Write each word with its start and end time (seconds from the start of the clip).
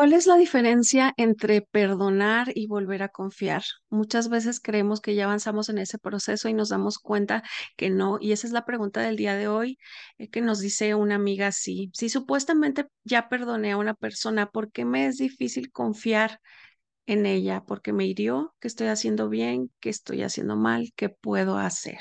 ¿Cuál 0.00 0.14
es 0.14 0.26
la 0.26 0.38
diferencia 0.38 1.12
entre 1.18 1.60
perdonar 1.60 2.52
y 2.54 2.68
volver 2.68 3.02
a 3.02 3.10
confiar? 3.10 3.62
Muchas 3.90 4.30
veces 4.30 4.58
creemos 4.58 5.02
que 5.02 5.14
ya 5.14 5.24
avanzamos 5.24 5.68
en 5.68 5.76
ese 5.76 5.98
proceso 5.98 6.48
y 6.48 6.54
nos 6.54 6.70
damos 6.70 6.98
cuenta 6.98 7.42
que 7.76 7.90
no. 7.90 8.16
Y 8.18 8.32
esa 8.32 8.46
es 8.46 8.54
la 8.54 8.64
pregunta 8.64 9.02
del 9.02 9.16
día 9.16 9.34
de 9.34 9.48
hoy, 9.48 9.76
eh, 10.16 10.30
que 10.30 10.40
nos 10.40 10.60
dice 10.60 10.94
una 10.94 11.16
amiga 11.16 11.48
así. 11.48 11.90
Si 11.92 12.08
supuestamente 12.08 12.86
ya 13.04 13.28
perdoné 13.28 13.72
a 13.72 13.76
una 13.76 13.92
persona, 13.92 14.48
¿por 14.48 14.72
qué 14.72 14.86
me 14.86 15.04
es 15.04 15.18
difícil 15.18 15.70
confiar 15.70 16.40
en 17.04 17.26
ella? 17.26 17.62
¿Porque 17.66 17.92
me 17.92 18.06
hirió? 18.06 18.54
¿Qué 18.58 18.68
estoy 18.68 18.86
haciendo 18.86 19.28
bien? 19.28 19.70
¿Qué 19.80 19.90
estoy 19.90 20.22
haciendo 20.22 20.56
mal? 20.56 20.92
¿Qué 20.96 21.10
puedo 21.10 21.58
hacer? 21.58 22.00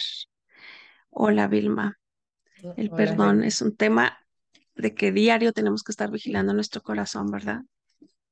Hola, 1.09 1.49
Vilma. 1.49 1.99
El 2.77 2.87
Hola, 2.87 2.95
perdón 2.95 3.43
es 3.43 3.61
un 3.61 3.75
tema 3.75 4.17
de 4.75 4.95
que 4.95 5.11
diario 5.11 5.51
tenemos 5.51 5.83
que 5.83 5.91
estar 5.91 6.09
vigilando 6.09 6.53
nuestro 6.53 6.81
corazón, 6.81 7.29
¿verdad? 7.29 7.59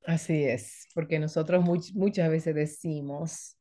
Así 0.07 0.45
es, 0.45 0.87
porque 0.95 1.19
nosotros 1.19 1.65
much- 1.65 1.93
muchas 1.93 2.29
veces 2.31 2.55
decimos, 2.55 3.57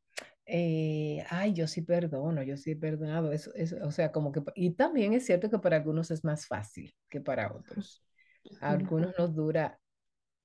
eh, 0.46 1.24
ay, 1.30 1.54
yo 1.54 1.68
sí 1.68 1.82
perdono, 1.82 2.42
yo 2.44 2.56
sí 2.56 2.72
he 2.72 2.76
perdonado, 2.76 3.32
eso, 3.32 3.52
eso, 3.56 3.76
o 3.84 3.90
sea, 3.92 4.12
como 4.12 4.32
que, 4.32 4.42
y 4.56 4.72
también 4.72 5.12
es 5.14 5.26
cierto 5.26 5.50
que 5.50 5.58
para 5.60 5.76
algunos 5.76 6.10
es 6.12 6.24
más 6.24 6.46
fácil 6.46 6.94
que 7.10 7.20
para 7.20 7.52
otros. 7.54 8.04
A 8.60 8.72
algunos 8.72 9.14
nos 9.18 9.34
dura, 9.34 9.80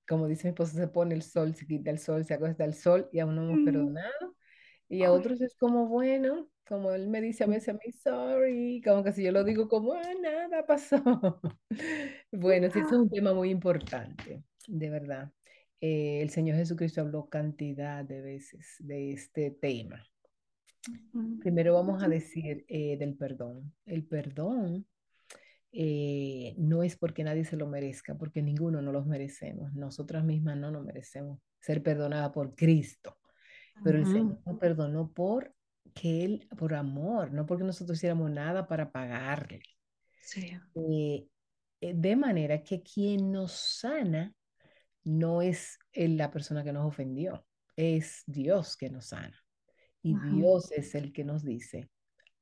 como 0.07 0.27
dice 0.27 0.45
mi 0.47 0.51
esposo, 0.51 0.77
se 0.77 0.87
pone 0.89 1.15
el 1.15 1.23
sol, 1.23 1.55
se 1.55 1.67
quita 1.67 1.91
el 1.91 1.99
sol, 1.99 2.25
se 2.25 2.35
acuesta 2.35 2.65
el 2.65 2.73
sol 2.75 3.09
y 3.13 3.19
aún 3.19 3.35
no 3.35 3.43
hemos 3.45 3.61
Mm, 3.61 3.61
perdonado. 3.61 4.35
Y 4.89 5.03
a 5.03 5.11
otros 5.13 5.41
es 5.41 5.55
como, 5.57 5.87
bueno, 5.87 6.49
como 6.67 6.91
él 6.93 7.09
me 7.09 7.21
dice 7.21 7.45
a 7.45 7.47
veces 7.47 7.69
a 7.69 7.73
mí, 7.73 7.91
sorry, 7.93 8.81
como 8.85 9.03
que 9.03 9.13
si 9.13 9.23
yo 9.23 9.31
lo 9.33 9.43
digo 9.45 9.69
como, 9.69 9.93
ah, 9.93 10.13
nada 10.21 10.65
pasó. 10.67 10.97
Bueno, 12.31 12.69
sí, 12.71 12.79
eso 12.79 12.95
es 12.95 13.01
un 13.01 13.09
tema 13.09 13.33
muy 13.33 13.49
importante, 13.51 14.43
de 14.67 14.89
verdad. 14.89 15.31
Eh, 15.81 16.21
el 16.21 16.29
Señor 16.29 16.57
Jesucristo 16.57 17.01
habló 17.01 17.27
cantidad 17.29 18.05
de 18.05 18.21
veces 18.21 18.75
de 18.79 19.11
este 19.13 19.51
tema. 19.51 20.07
Primero 21.41 21.73
vamos 21.73 22.01
a 22.01 22.07
decir 22.07 22.65
eh, 22.67 22.97
del 22.97 23.15
perdón. 23.15 23.73
El 23.85 24.05
perdón 24.05 24.87
eh, 25.71 26.53
no 26.57 26.83
es 26.83 26.97
porque 26.97 27.23
nadie 27.23 27.45
se 27.45 27.55
lo 27.55 27.67
merezca, 27.67 28.15
porque 28.15 28.41
ninguno 28.41 28.81
no 28.81 28.91
los 28.91 29.05
merecemos. 29.05 29.73
Nosotras 29.73 30.23
mismas 30.23 30.57
no 30.57 30.71
nos 30.71 30.83
merecemos 30.83 31.39
ser 31.59 31.81
perdonada 31.81 32.31
por 32.31 32.55
Cristo. 32.55 33.17
Pero 33.83 33.97
el 33.97 34.05
Señor 34.05 34.39
nos 34.45 34.59
perdonó 34.59 35.11
por 35.11 35.55
que 35.93 36.23
Él, 36.23 36.47
por 36.57 36.73
amor, 36.73 37.31
no 37.31 37.45
porque 37.45 37.63
nosotros 37.63 37.97
hiciéramos 37.97 38.29
nada 38.29 38.67
para 38.67 38.91
pagarle. 38.91 39.61
Sí. 40.19 40.51
Eh, 40.75 41.27
eh, 41.79 41.93
de 41.95 42.15
manera 42.15 42.63
que 42.63 42.83
quien 42.83 43.31
nos 43.31 43.53
sana 43.53 44.33
no 45.03 45.41
es 45.41 45.79
el- 45.93 46.17
la 46.17 46.31
persona 46.31 46.63
que 46.63 46.73
nos 46.73 46.85
ofendió, 46.85 47.45
es 47.75 48.23
Dios 48.27 48.77
que 48.77 48.89
nos 48.89 49.07
sana. 49.07 49.37
Y 50.01 50.15
Dios 50.15 50.71
es 50.71 50.95
el 50.95 51.13
que 51.13 51.23
nos 51.23 51.43
dice, 51.43 51.89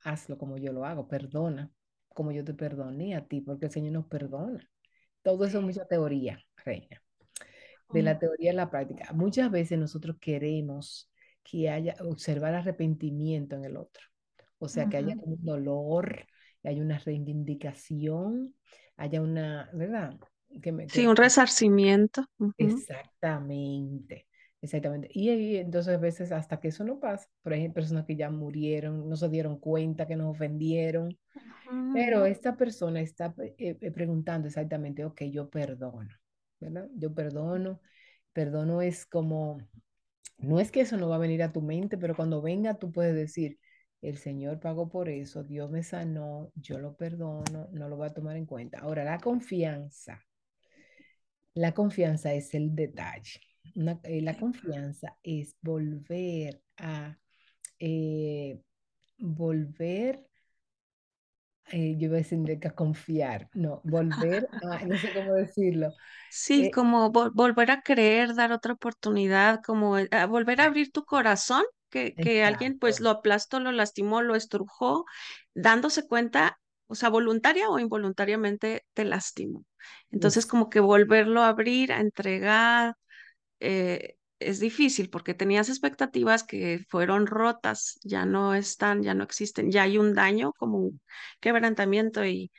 hazlo 0.03 0.37
como 0.37 0.57
yo 0.57 0.73
lo 0.73 0.85
hago, 0.85 1.07
perdona 1.07 1.71
como 2.09 2.31
yo 2.31 2.43
te 2.43 2.53
perdoné 2.53 3.15
a 3.15 3.25
ti, 3.27 3.41
porque 3.41 3.67
el 3.67 3.71
Señor 3.71 3.93
nos 3.93 4.07
perdona. 4.07 4.69
Todo 5.21 5.45
eso 5.45 5.59
es 5.59 5.63
mucha 5.63 5.85
teoría, 5.85 6.39
Reina. 6.65 7.01
De 7.91 8.01
la 8.03 8.19
teoría 8.19 8.51
a 8.51 8.55
la 8.55 8.69
práctica. 8.69 9.11
Muchas 9.13 9.49
veces 9.51 9.77
nosotros 9.79 10.17
queremos 10.19 11.11
que 11.43 11.69
haya, 11.69 11.95
observar 12.01 12.53
arrepentimiento 12.53 13.55
en 13.55 13.65
el 13.65 13.77
otro. 13.77 14.03
O 14.59 14.67
sea, 14.67 14.89
que 14.89 14.97
haya 14.97 15.15
un 15.21 15.43
dolor, 15.43 16.27
que 16.61 16.69
haya 16.69 16.81
una 16.81 16.99
reivindicación, 16.99 18.55
haya 18.97 19.21
una, 19.21 19.69
¿verdad? 19.73 20.19
Que 20.61 20.71
me, 20.71 20.89
Sí, 20.89 21.01
que, 21.01 21.07
un 21.07 21.15
resarcimiento. 21.15 22.25
Exactamente, 22.57 24.27
exactamente. 24.61 25.09
Y, 25.13 25.29
ahí, 25.29 25.57
entonces 25.57 25.95
a 25.95 25.99
veces 25.99 26.31
hasta 26.31 26.59
que 26.59 26.69
eso 26.69 26.83
no 26.83 26.99
pasa, 26.99 27.27
por 27.41 27.53
ejemplo, 27.53 27.75
personas 27.75 28.05
que 28.05 28.15
ya 28.15 28.29
murieron, 28.29 29.07
no 29.07 29.15
se 29.15 29.29
dieron 29.29 29.59
cuenta 29.59 30.07
que 30.07 30.15
nos 30.15 30.31
ofendieron, 30.35 31.17
pero 31.93 32.25
esta 32.25 32.57
persona 32.57 33.01
está 33.01 33.33
eh, 33.57 33.77
eh, 33.79 33.91
preguntando 33.91 34.47
exactamente, 34.47 35.05
ok, 35.05 35.23
yo 35.23 35.49
perdono, 35.49 36.13
¿verdad? 36.59 36.89
Yo 36.95 37.13
perdono, 37.13 37.79
perdono 38.33 38.81
es 38.81 39.05
como, 39.05 39.59
no 40.37 40.59
es 40.59 40.71
que 40.71 40.81
eso 40.81 40.97
no 40.97 41.09
va 41.09 41.15
a 41.15 41.19
venir 41.19 41.43
a 41.43 41.51
tu 41.51 41.61
mente, 41.61 41.97
pero 41.97 42.15
cuando 42.15 42.41
venga 42.41 42.73
tú 42.73 42.91
puedes 42.91 43.15
decir, 43.15 43.59
el 44.01 44.17
Señor 44.17 44.59
pagó 44.59 44.89
por 44.89 45.09
eso, 45.09 45.43
Dios 45.43 45.69
me 45.69 45.83
sanó, 45.83 46.51
yo 46.55 46.79
lo 46.79 46.95
perdono, 46.95 47.67
no 47.71 47.89
lo 47.89 47.97
voy 47.97 48.07
a 48.07 48.13
tomar 48.13 48.37
en 48.37 48.45
cuenta. 48.45 48.79
Ahora, 48.79 49.03
la 49.03 49.19
confianza. 49.19 50.25
La 51.53 51.73
confianza 51.73 52.33
es 52.33 52.53
el 52.55 52.75
detalle. 52.75 53.41
Una- 53.75 53.99
eh, 54.03 54.21
la 54.21 54.37
confianza 54.37 55.17
es 55.23 55.55
volver 55.61 56.61
a, 56.77 57.17
eh, 57.79 58.61
volver, 59.19 60.25
eh, 61.71 61.95
yo 61.97 62.05
iba 62.07 62.15
a 62.15 62.17
decir 62.19 62.39
de 62.39 62.59
que 62.59 62.67
a 62.69 62.75
confiar, 62.75 63.49
no, 63.53 63.81
volver 63.83 64.49
a, 64.61 64.83
no 64.85 64.97
sé 64.97 65.11
cómo 65.13 65.33
decirlo. 65.33 65.93
Sí, 66.27 66.69
Eh, 66.69 66.71
como 66.71 67.11
vol- 67.11 67.31
volver 67.33 67.71
a 67.71 67.81
creer, 67.81 68.35
dar 68.35 68.51
otra 68.51 68.73
oportunidad, 68.73 69.61
como 69.65 69.95
a 70.11 70.25
volver 70.27 70.61
a 70.61 70.65
abrir 70.65 70.91
tu 70.91 71.03
corazón, 71.05 71.63
que, 71.89 72.17
que 72.17 72.43
alguien 72.43 72.77
pues 72.79 72.99
lo 72.99 73.09
aplastó, 73.09 73.59
lo 73.59 73.71
lastimó, 73.71 74.21
lo 74.21 74.35
estrujó, 74.35 75.05
dándose 75.55 76.07
cuenta, 76.07 76.59
o 76.89 76.95
sea, 76.95 77.09
voluntaria 77.09 77.69
o 77.69 77.79
involuntariamente 77.79 78.85
te 78.93 79.05
lastimó. 79.05 79.65
Entonces, 80.11 80.45
es 80.45 80.51
como 80.51 80.69
que 80.69 80.81
volverlo 80.81 81.43
a 81.43 81.49
abrir, 81.49 81.93
a 81.93 82.01
entregar, 82.01 82.95
eh, 83.59 84.15
es 84.39 84.59
difícil 84.59 85.09
porque 85.09 85.33
tenías 85.33 85.69
expectativas 85.69 86.43
que 86.43 86.85
fueron 86.89 87.27
rotas, 87.27 87.99
ya 88.03 88.25
no 88.25 88.55
están, 88.55 89.03
ya 89.03 89.13
no 89.13 89.23
existen, 89.23 89.71
ya 89.71 89.83
hay 89.83 89.97
un 89.97 90.13
daño, 90.15 90.53
como 90.57 90.77
un 90.79 91.01
quebrantamiento 91.41 92.25
y 92.25 92.51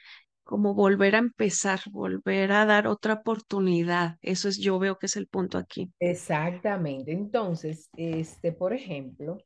como 0.45 0.75
volver 0.75 1.17
a 1.17 1.19
empezar, 1.21 1.81
volver 1.91 2.53
a 2.53 2.67
dar 2.67 2.87
otra 2.89 3.15
oportunidad. 3.15 4.19
Eso 4.23 4.49
es, 4.49 4.59
yo 4.59 4.79
veo 4.81 4.99
que 4.99 5.07
es 5.07 5.17
el 5.17 5.29
punto 5.29 5.59
aquí. 5.59 5.93
exactamente. 5.99 7.13
Entonces, 7.13 7.91
este, 7.97 8.53
por 8.53 8.73
ejemplo, 8.73 9.39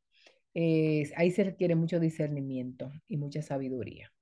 ahí 1.17 1.31
se 1.33 1.45
requiere 1.45 1.75
mucho 1.77 2.01
discernimiento 2.01 2.91
y 3.09 3.17
mucha 3.17 3.43
sabiduría. 3.43 4.13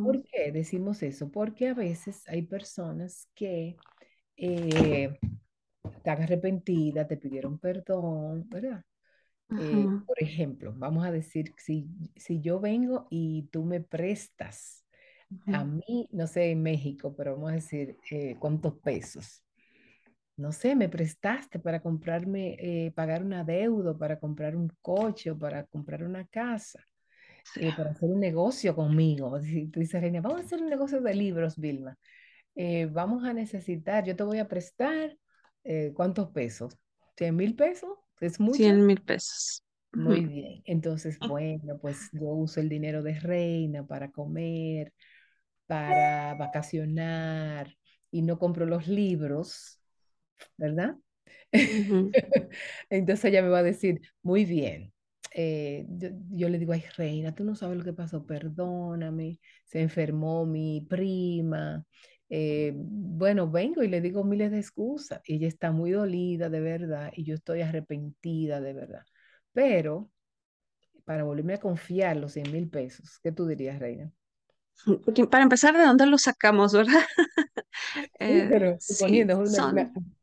¿Por 0.00 0.22
qué 0.24 0.52
decimos 0.52 1.02
eso? 1.02 1.30
Porque 1.30 1.68
a 1.68 1.74
veces 1.74 2.22
hay 2.28 2.42
personas 2.42 3.28
que 3.34 3.76
eh, 4.36 5.18
están 5.96 6.22
arrepentidas, 6.22 7.08
te 7.08 7.16
pidieron 7.16 7.58
perdón, 7.58 8.48
¿verdad? 8.48 8.84
Eh, 9.56 9.90
por 10.06 10.22
ejemplo, 10.22 10.72
vamos 10.76 11.04
a 11.06 11.12
decir, 11.12 11.54
si, 11.58 11.88
si 12.16 12.40
yo 12.40 12.60
vengo 12.60 13.06
y 13.10 13.44
tú 13.52 13.64
me 13.64 13.80
prestas 13.80 14.84
a 15.52 15.64
mí, 15.64 16.08
no 16.12 16.26
sé 16.26 16.50
en 16.52 16.62
México, 16.62 17.14
pero 17.16 17.34
vamos 17.34 17.52
a 17.52 17.54
decir, 17.56 17.98
eh, 18.10 18.36
¿cuántos 18.40 18.78
pesos? 18.80 19.44
No 20.36 20.52
sé, 20.52 20.74
me 20.76 20.88
prestaste 20.88 21.58
para 21.58 21.80
comprarme, 21.82 22.56
eh, 22.60 22.92
pagar 22.92 23.22
una 23.24 23.44
deuda, 23.44 23.96
para 23.96 24.18
comprar 24.18 24.56
un 24.56 24.70
coche 24.82 25.30
o 25.32 25.38
para 25.38 25.66
comprar 25.66 26.02
una 26.04 26.26
casa. 26.26 26.84
Eh, 27.56 27.72
para 27.76 27.90
hacer 27.90 28.08
un 28.08 28.20
negocio 28.20 28.74
conmigo. 28.74 29.40
Si 29.40 29.68
tú 29.68 29.80
dices, 29.80 30.00
Reina, 30.00 30.20
vamos 30.20 30.40
a 30.40 30.44
hacer 30.44 30.60
un 30.60 30.68
negocio 30.68 31.00
de 31.00 31.14
libros, 31.14 31.58
Vilma. 31.58 31.98
Eh, 32.54 32.86
vamos 32.86 33.24
a 33.24 33.32
necesitar, 33.32 34.04
yo 34.04 34.16
te 34.16 34.22
voy 34.22 34.38
a 34.38 34.48
prestar, 34.48 35.16
eh, 35.64 35.92
¿cuántos 35.94 36.30
pesos? 36.30 36.76
¿Cien 37.16 37.36
mil 37.36 37.54
pesos? 37.54 37.90
¿Es 38.20 38.40
mucho? 38.40 38.56
Cien 38.56 38.86
mil 38.86 39.00
pesos. 39.00 39.64
Muy 39.92 40.24
bien. 40.24 40.62
Entonces, 40.66 41.18
bueno, 41.18 41.78
pues 41.80 42.10
yo 42.12 42.28
uso 42.28 42.60
el 42.60 42.68
dinero 42.68 43.02
de 43.02 43.18
reina 43.18 43.84
para 43.84 44.10
comer, 44.10 44.92
para 45.66 46.34
vacacionar 46.34 47.76
y 48.10 48.22
no 48.22 48.38
compro 48.38 48.66
los 48.66 48.86
libros, 48.88 49.80
¿verdad? 50.56 50.96
Entonces 52.90 53.24
ella 53.24 53.42
me 53.42 53.48
va 53.48 53.58
a 53.58 53.62
decir, 53.64 54.00
muy 54.22 54.44
bien. 54.44 54.92
Eh, 55.32 55.86
yo, 55.90 56.08
yo 56.30 56.48
le 56.48 56.58
digo, 56.58 56.72
ay, 56.72 56.82
reina, 56.96 57.34
tú 57.34 57.44
no 57.44 57.54
sabes 57.54 57.78
lo 57.78 57.84
que 57.84 57.92
pasó, 57.92 58.26
perdóname, 58.26 59.40
se 59.64 59.80
enfermó 59.80 60.46
mi 60.46 60.80
prima. 60.88 61.84
Eh, 62.28 62.72
bueno, 62.76 63.50
vengo 63.50 63.82
y 63.82 63.88
le 63.88 64.00
digo 64.00 64.24
miles 64.24 64.50
de 64.50 64.58
excusas. 64.60 65.20
Ella 65.24 65.48
está 65.48 65.72
muy 65.72 65.90
dolida 65.92 66.48
de 66.50 66.60
verdad 66.60 67.12
y 67.14 67.24
yo 67.24 67.34
estoy 67.34 67.62
arrepentida 67.62 68.60
de 68.60 68.72
verdad. 68.74 69.02
Pero 69.52 70.10
para 71.04 71.24
volverme 71.24 71.54
a 71.54 71.60
confiar 71.60 72.16
los 72.16 72.32
cien 72.32 72.50
mil 72.52 72.68
pesos. 72.70 73.18
¿Qué 73.22 73.32
tú 73.32 73.46
dirías, 73.46 73.78
Reina? 73.78 74.12
Porque 75.04 75.26
Para 75.26 75.42
empezar, 75.44 75.76
¿de 75.76 75.84
dónde 75.84 76.06
lo 76.06 76.18
sacamos, 76.18 76.72
verdad? 76.74 77.02
Sí, 78.26 78.42
Eh, 78.42 78.48
pero 78.48 78.78
sí, 78.78 78.86
suponiendo, 78.86 79.32
es 79.34 79.38
una, 79.48 79.66
una, 79.66 79.92
son, 79.94 80.16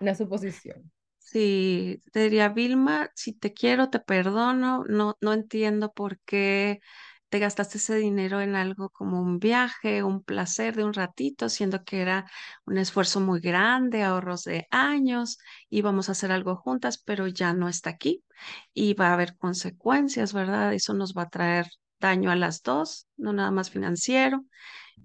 una 0.00 0.14
suposición. 0.14 0.90
Sí, 1.34 2.00
te 2.12 2.20
diría, 2.24 2.48
Vilma, 2.50 3.10
si 3.14 3.32
te 3.32 3.52
quiero, 3.52 3.90
te 3.90 4.00
perdono, 4.00 4.84
no, 4.88 5.16
no 5.20 5.32
entiendo 5.32 5.92
por 5.92 6.18
qué 6.20 6.80
te 7.28 7.38
gastaste 7.40 7.78
ese 7.78 7.96
dinero 7.96 8.40
en 8.40 8.54
algo 8.54 8.90
como 8.90 9.20
un 9.20 9.38
viaje, 9.40 10.02
un 10.04 10.22
placer 10.22 10.76
de 10.76 10.84
un 10.84 10.92
ratito, 10.94 11.48
siendo 11.48 11.82
que 11.84 12.00
era 12.02 12.30
un 12.66 12.78
esfuerzo 12.78 13.20
muy 13.20 13.40
grande, 13.40 14.02
ahorros 14.04 14.44
de 14.44 14.66
años, 14.70 15.38
íbamos 15.70 16.08
a 16.08 16.12
hacer 16.12 16.30
algo 16.32 16.56
juntas, 16.56 16.98
pero 16.98 17.26
ya 17.26 17.52
no 17.52 17.68
está 17.68 17.90
aquí 17.90 18.24
y 18.72 18.94
va 18.94 19.08
a 19.08 19.14
haber 19.14 19.36
consecuencias, 19.36 20.32
¿verdad? 20.32 20.74
Eso 20.74 20.94
nos 20.94 21.14
va 21.14 21.22
a 21.22 21.30
traer 21.30 21.66
daño 22.00 22.30
a 22.30 22.36
las 22.36 22.62
dos, 22.62 23.08
no 23.16 23.32
nada 23.32 23.50
más 23.50 23.70
financiero. 23.70 24.44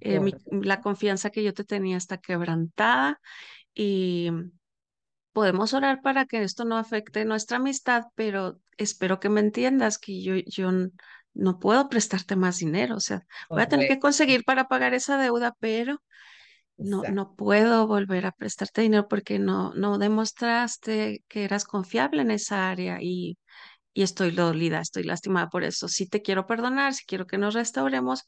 Eh, 0.02 0.20
mi- 0.20 0.36
la 0.52 0.82
confianza 0.82 1.30
que 1.32 1.44
yo 1.44 1.54
te 1.54 1.64
tenía 1.66 1.98
está 1.98 2.18
quebrantada 2.20 3.20
y 3.76 4.32
podemos 5.34 5.74
orar 5.74 6.02
para 6.02 6.26
que 6.26 6.44
esto 6.44 6.66
no 6.66 6.78
afecte 6.78 7.26
nuestra 7.26 7.58
amistad, 7.58 8.04
pero 8.16 8.60
espero 8.78 9.20
que 9.20 9.30
me 9.30 9.42
entiendas 9.42 9.98
que 9.98 10.22
yo, 10.22 10.36
yo 10.36 10.72
no 11.34 11.60
puedo 11.60 11.90
prestarte 11.90 12.36
más 12.36 12.60
dinero, 12.60 12.96
o 12.96 13.00
sea, 13.00 13.22
voy 13.50 13.62
a 13.62 13.68
tener 13.70 13.88
que 13.88 14.00
conseguir 14.00 14.44
para 14.44 14.68
pagar 14.68 14.94
esa 14.94 15.18
deuda, 15.18 15.56
pero 15.60 16.02
no, 16.78 17.04
no 17.04 17.36
puedo 17.36 17.88
volver 17.88 18.26
a 18.26 18.32
prestarte 18.32 18.82
dinero 18.82 19.08
porque 19.08 19.40
no, 19.40 19.74
no 19.74 19.98
demostraste 19.98 21.24
que 21.28 21.44
eras 21.44 21.66
confiable 21.66 22.22
en 22.22 22.32
esa 22.32 22.70
área 22.70 23.00
y, 23.02 23.38
y 23.94 24.04
estoy 24.04 24.32
dolida, 24.32 24.80
estoy 24.82 25.04
lastimada 25.04 25.50
por 25.50 25.64
eso. 25.64 25.88
Sí 25.88 26.08
te 26.08 26.22
quiero 26.22 26.48
perdonar, 26.48 26.94
sí 26.94 27.04
quiero 27.08 27.28
que 27.28 27.38
nos 27.38 27.54
restauremos, 27.54 28.28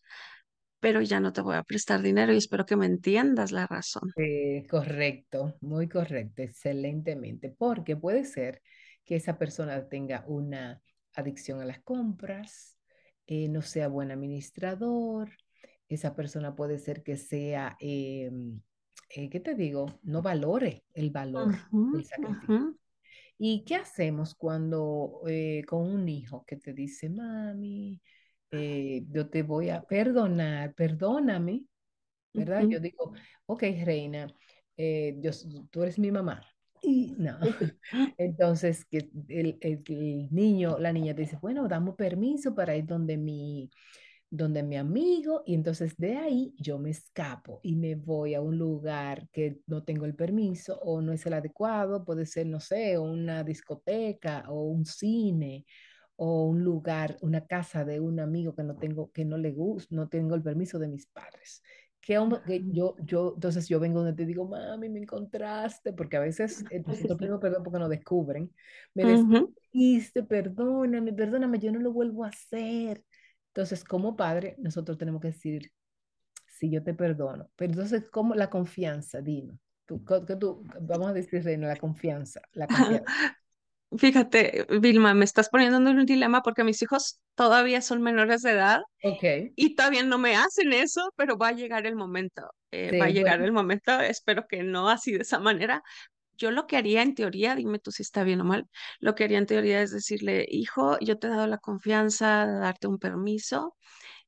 pero 0.82 1.02
ya 1.02 1.22
no 1.22 1.34
te 1.34 1.42
voy 1.42 1.56
a 1.58 1.64
prestar 1.64 2.02
dinero 2.04 2.34
y 2.34 2.38
espero 2.38 2.66
que 2.68 2.76
me 2.78 2.88
entiendas 2.88 3.52
la 3.54 3.68
razón. 3.68 4.12
Eh, 4.16 4.66
correcto, 4.70 5.58
muy 5.62 5.88
correcto, 5.88 6.42
excelentemente, 6.44 7.50
porque 7.50 7.96
puede 7.96 8.26
ser 8.26 8.62
que 9.06 9.16
esa 9.16 9.38
persona 9.38 9.88
tenga 9.88 10.26
una 10.28 10.82
adicción 11.16 11.62
a 11.62 11.66
las 11.66 11.82
compras, 11.82 12.78
eh, 13.28 13.48
no 13.48 13.62
sea 13.62 13.88
buen 13.88 14.12
administrador, 14.12 15.30
esa 15.88 16.14
persona 16.16 16.56
puede 16.56 16.78
ser 16.80 17.04
que 17.04 17.16
sea, 17.18 17.78
eh, 17.80 18.30
eh, 19.10 19.30
¿qué 19.30 19.40
te 19.40 19.56
digo? 19.56 20.00
No 20.04 20.22
valore 20.22 20.84
el 20.94 21.10
valor 21.12 21.56
Ujú, 21.72 21.88
del 21.90 22.06
ujú, 22.30 22.58
sacrificio. 22.58 22.76
¿Y 23.38 23.64
qué 23.66 23.76
hacemos 23.76 24.36
cuando 24.36 25.22
eh, 25.28 25.64
con 25.68 25.82
un 25.90 26.08
hijo 26.10 26.46
que 26.46 26.58
te 26.58 26.74
dice, 26.74 27.10
mami, 27.10 28.02
eh, 28.52 29.04
yo 29.10 29.30
te 29.30 29.44
voy 29.44 29.70
a 29.70 29.84
perdonar, 29.84 30.74
perdóname? 30.76 31.66
¿verdad? 32.34 32.68
Yo 32.70 32.80
ujú, 32.80 32.82
digo, 32.82 33.14
ok, 33.46 33.64
reina, 33.86 34.28
eh, 34.78 35.16
yo, 35.20 35.32
tú 35.72 35.84
eres 35.84 36.00
mi 36.00 36.12
mamá. 36.12 36.44
Y 36.82 37.16
no. 37.20 37.40
Entonces, 38.18 38.86
que 38.86 39.10
el, 39.30 39.58
el- 39.62 39.84
el 39.88 40.30
niño, 40.32 40.78
la 40.80 40.94
niña 40.94 41.16
te 41.16 41.22
dice, 41.24 41.38
bueno, 41.42 41.68
damos 41.68 41.96
permiso 41.96 42.56
para 42.56 42.76
ir 42.76 42.86
donde 42.86 43.18
mi, 43.18 43.70
donde 44.30 44.64
mi 44.64 44.78
amigo, 44.78 45.44
y 45.46 45.56
entonces 45.56 45.98
de 45.98 46.18
ahí 46.18 46.56
yo 46.58 46.80
me 46.80 46.90
escapo 46.92 47.60
y 47.64 47.76
me 47.76 47.96
voy 47.96 48.34
a 48.36 48.42
un 48.42 48.58
lugar 48.58 49.30
que 49.32 49.60
no 49.68 49.84
tengo 49.84 50.06
el 50.06 50.16
permiso 50.16 50.80
o 50.80 51.02
no 51.02 51.14
es 51.14 51.26
el 51.26 51.34
adecuado, 51.34 52.06
puede 52.06 52.26
ser, 52.26 52.48
no 52.48 52.60
sé, 52.62 52.98
una 52.98 53.44
discoteca 53.44 54.46
o 54.50 54.64
un 54.64 54.86
cine 54.86 55.66
o 56.24 56.44
un 56.46 56.64
lugar, 56.64 57.18
una 57.22 57.48
casa 57.48 57.84
de 57.84 58.00
un 58.00 58.20
amigo 58.20 58.54
que 58.54 58.62
no 58.62 58.76
tengo, 58.76 59.12
que 59.12 59.26
no 59.26 59.40
le 59.40 59.54
gusta, 59.54 59.96
no 59.96 60.08
tengo 60.08 60.36
el 60.36 60.44
permiso 60.44 60.78
de 60.78 60.88
mis 60.88 61.08
padres. 61.08 61.64
Que, 62.00 62.20
hombre, 62.20 62.42
que 62.46 62.64
yo, 62.72 62.96
yo, 63.00 63.32
entonces 63.34 63.68
yo 63.68 63.80
vengo 63.80 64.04
donde 64.04 64.14
te 64.14 64.28
digo, 64.28 64.48
mami, 64.48 64.88
me 64.88 65.00
encontraste, 65.00 65.94
porque 65.94 66.18
a 66.18 66.20
veces 66.20 66.64
eh, 66.70 66.84
nosotros 66.86 67.18
pedimos 67.18 67.40
perdón 67.40 67.64
porque 67.64 67.80
nos 67.80 67.90
descubren, 67.90 68.54
me 68.94 69.04
descubriste, 69.04 70.22
perdóname, 70.22 71.12
perdóname, 71.12 71.58
yo 71.58 71.72
no 71.72 71.80
lo 71.80 71.92
vuelvo 71.92 72.24
a 72.24 72.28
hacer. 72.28 73.04
Entonces, 73.48 73.84
como 73.84 74.16
padre, 74.16 74.56
nosotros 74.60 75.00
tenemos 75.00 75.22
que 75.22 75.30
decir, 75.30 75.72
sí, 76.46 76.70
yo 76.70 76.84
te 76.84 76.94
perdono. 76.94 77.50
Pero 77.56 77.74
entonces, 77.74 78.08
¿cómo 78.12 78.36
la 78.36 78.48
confianza? 78.48 79.22
Dime. 79.22 79.58
Tú, 79.88 80.06
que 80.06 80.36
tú, 80.36 80.64
vamos 80.82 81.10
a 81.10 81.14
decir, 81.14 81.44
Reina, 81.44 81.68
la 81.68 81.78
confianza, 81.78 82.42
la 82.54 82.68
confianza. 83.02 83.12
Fíjate, 83.98 84.66
Vilma, 84.80 85.14
me 85.14 85.26
estás 85.26 85.50
poniendo 85.50 85.78
en 85.78 85.98
un 86.00 86.06
dilema 86.06 86.42
porque 86.42 86.64
mis 86.64 86.82
hijos 86.82 87.20
todavía 87.36 87.82
son 87.82 88.02
menores 88.02 88.42
de 88.42 88.52
edad 88.52 88.80
y 89.56 89.76
todavía 89.76 90.04
no 90.04 90.18
me 90.20 90.36
hacen 90.38 90.74
eso, 90.74 91.12
pero 91.18 91.38
va 91.38 91.50
a 91.50 91.54
llegar 91.54 91.86
el 91.88 91.96
momento, 91.96 92.44
eh, 92.72 92.94
va 92.94 93.06
a 93.08 93.10
llegar 93.10 93.40
bueno, 93.40 93.46
el 93.46 93.52
momento, 93.54 94.00
espero 94.02 94.46
que 94.50 94.64
no 94.64 94.90
así 94.90 95.14
de 95.14 95.20
esa 95.24 95.40
manera. 95.40 95.84
Yo 96.38 96.52
lo 96.52 96.68
que 96.68 96.78
haría 96.78 97.04
en 97.04 97.16
teoría, 97.16 97.56
dime 97.56 97.80
tú 97.80 97.92
si 97.92 98.04
está 98.04 98.24
bien 98.24 98.42
o 98.42 98.46
mal, 98.46 98.66
lo 99.00 99.16
que 99.16 99.26
haría 99.26 99.40
en 99.40 99.48
teoría 99.48 99.82
es 99.84 99.92
decirle, 99.92 100.46
hijo, 100.50 100.98
yo 101.02 101.18
te 101.20 101.28
he 101.28 101.32
dado 101.32 101.48
la 101.48 101.60
confianza 101.60 102.48
de 102.48 102.60
darte 102.60 102.88
un 102.88 103.00
permiso 103.00 103.76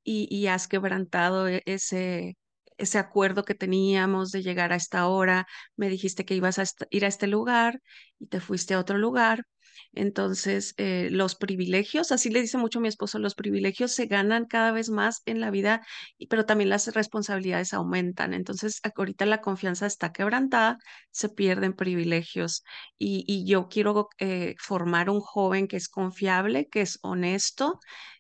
y, 0.04 0.28
y 0.36 0.48
has 0.48 0.68
quebrantado 0.68 1.48
e- 1.48 1.62
ese, 1.66 2.38
ese 2.84 3.00
acuerdo 3.00 3.44
que 3.46 3.56
teníamos 3.56 4.32
de 4.32 4.44
llegar 4.44 4.74
a 4.74 4.76
esta 4.78 5.08
hora. 5.08 5.48
Me 5.76 5.90
dijiste 5.90 6.26
que 6.26 6.36
ibas 6.36 6.60
a 6.60 6.66
ir 6.90 7.06
a 7.06 7.08
este 7.08 7.28
lugar 7.28 7.82
y 8.20 8.28
te 8.28 8.40
fuiste 8.40 8.74
a 8.74 8.80
otro 8.80 8.98
lugar. 8.98 9.46
Entonces, 9.94 10.74
eh, 10.78 11.10
los 11.12 11.36
privilegios, 11.36 12.12
así 12.12 12.30
le 12.30 12.42
dice 12.42 12.58
mucho 12.58 12.80
mi 12.80 12.88
esposo, 12.88 13.20
los 13.20 13.36
privilegios 13.36 13.92
se 13.92 14.08
ganan 14.08 14.46
cada 14.46 14.72
vez 14.72 14.90
más 14.90 15.22
en 15.26 15.40
la 15.40 15.52
vida, 15.52 15.82
pero 16.30 16.46
también 16.46 16.70
las 16.70 16.88
responsabilidades 16.94 17.74
aumentan. 17.74 18.34
Entonces, 18.34 18.80
ahorita 18.96 19.26
la 19.26 19.42
confianza 19.42 19.86
está 19.86 20.12
quebrantada, 20.12 20.78
se 21.12 21.30
pierden 21.30 21.74
privilegios. 21.74 22.64
Y, 22.98 23.24
y 23.28 23.46
yo 23.46 23.68
quiero 23.70 24.10
eh, 24.20 24.56
formar 24.60 25.10
un 25.10 25.20
joven 25.22 25.68
que 25.68 25.78
es 25.78 25.90
confiable, 25.90 26.68
que 26.70 26.82
es 26.82 27.00
honesto, 27.02 27.80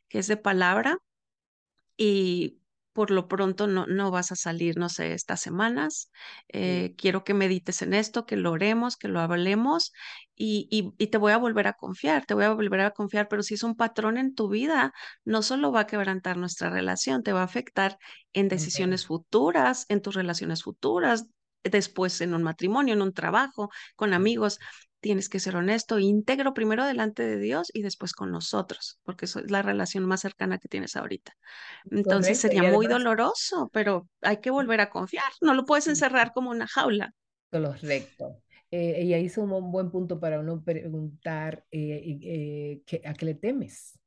que 0.10 0.19
es 0.19 0.27
de 0.27 0.38
palabra 0.38 0.98
y 1.98 2.60
por 2.94 3.12
lo 3.12 3.28
pronto 3.28 3.68
no, 3.68 3.86
no 3.88 4.12
vas 4.12 4.31
a 4.31 4.36
salir, 4.36 4.78
no 4.78 4.90
sé, 4.90 5.13
estas 5.13 5.42
semanas. 5.42 6.12
sí, 6.62 6.84
Eh, 6.84 6.95
quiero 6.98 7.24
que 7.24 7.34
medites 7.34 7.81
en 7.81 7.94
esto, 7.94 8.25
que 8.25 8.38
lo 8.38 8.51
oremos, 8.51 8.98
que 8.98 9.07
lo 9.07 9.19
hablemos 9.19 9.92
y, 10.36 10.68
y, 10.72 10.94
y 11.04 11.07
te 11.07 11.18
voy 11.18 11.31
a 11.31 11.38
volver 11.38 11.68
a 11.68 11.74
confiar, 11.74 12.25
te 12.25 12.34
voy 12.34 12.45
a 12.45 12.54
volver 12.54 12.81
a 12.81 12.92
confiar, 12.92 13.28
pero 13.28 13.44
si 13.44 13.56
es 13.56 13.63
un 13.63 13.75
patrón 13.75 14.18
en 14.18 14.36
tu 14.36 14.50
vida, 14.50 14.94
no 15.25 15.42
solo 15.44 15.72
va 15.72 15.81
a 15.81 15.88
quebrantar 15.88 16.38
nuestra 16.38 16.69
relación, 16.69 17.24
te 17.24 17.34
va 17.34 17.42
a 17.42 17.44
afectar 17.45 17.98
en 18.34 18.48
decisiones 18.50 19.06
futuras, 19.06 19.86
en 19.89 20.01
tus 20.01 20.16
relaciones 20.16 20.63
futuras, 20.63 21.28
después 21.63 22.19
en 22.22 22.34
un 22.34 22.44
matrimonio, 22.44 22.94
en 22.94 23.01
un 23.01 23.13
trabajo, 23.13 23.69
con 23.96 24.13
amigos. 24.13 24.60
Tienes 25.04 25.30
que 25.30 25.40
ser 25.40 25.56
honesto, 25.58 26.00
íntegro 26.00 26.54
primero 26.56 26.86
delante 26.86 27.24
de 27.24 27.38
Dios 27.40 27.70
y 27.74 27.84
después 27.84 28.14
con 28.14 28.32
nosotros, 28.32 29.00
porque 29.04 29.26
eso 29.26 29.40
es 29.42 29.52
la 29.52 29.62
relación 29.62 30.06
más 30.06 30.22
cercana 30.22 30.58
que 30.60 30.70
tienes 30.70 30.96
ahorita. 30.96 31.34
Entonces 31.92 32.40
Correcto, 32.42 32.52
sería 32.52 32.64
y 32.64 32.64
muy 32.64 32.88
doloroso, 32.88 33.70
pero 33.74 34.10
hay 34.22 34.38
que 34.42 34.52
volver 34.52 34.82
a 34.82 34.90
confiar. 34.92 35.32
No 35.42 35.54
lo 35.56 35.66
puedes 35.66 35.88
encerrar 35.88 36.34
como 36.34 36.52
una 36.52 36.68
jaula. 36.68 37.14
correcto. 37.52 38.42
Eh, 38.72 38.96
ella 38.98 39.20
hizo 39.20 39.44
un 39.44 39.72
buen 39.72 39.92
punto 39.92 40.20
para 40.20 40.39
uno 40.39 40.63
preguntar 40.63 41.66
eh, 41.72 42.01
y- 42.04 42.20
eh, 42.74 42.84
¿qué- 42.86 43.01
¿a 43.06 43.13
qué 43.13 43.25
le 43.25 43.36
temes? 43.36 44.00